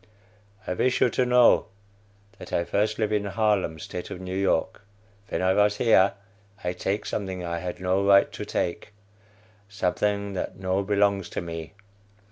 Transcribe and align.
I 0.65 0.73
wish 0.73 0.99
you 0.99 1.11
to 1.11 1.27
know 1.27 1.67
that 2.39 2.51
I 2.51 2.63
first 2.63 2.97
live 2.97 3.11
in 3.11 3.25
Harlem, 3.25 3.77
State 3.77 4.09
of 4.09 4.19
New 4.19 4.35
York. 4.35 4.81
Ven 5.27 5.43
I 5.43 5.53
vos 5.53 5.77
here, 5.77 6.15
I 6.63 6.73
take 6.73 7.05
something 7.05 7.45
I 7.45 7.59
had 7.59 7.79
no 7.79 8.03
right 8.03 8.31
to 8.31 8.43
take, 8.43 8.93
something 9.69 10.33
that 10.33 10.55
no 10.57 10.81
belongs 10.81 11.29
to 11.29 11.41
me. 11.41 11.73